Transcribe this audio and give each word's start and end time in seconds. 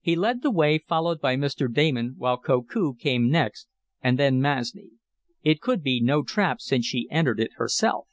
He 0.00 0.14
led 0.14 0.42
the 0.42 0.52
way, 0.52 0.78
followed 0.78 1.20
by 1.20 1.34
Mr. 1.34 1.66
Damon, 1.68 2.14
while 2.18 2.38
Koku 2.38 2.94
came 2.94 3.28
next 3.28 3.66
and 4.00 4.16
then 4.16 4.40
Masni. 4.40 4.90
It 5.42 5.60
could 5.60 5.82
be 5.82 6.00
no 6.00 6.22
trap 6.22 6.60
since 6.60 6.86
she 6.86 7.08
entered 7.10 7.40
it 7.40 7.54
herself. 7.56 8.06